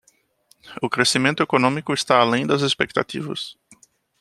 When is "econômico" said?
1.43-1.93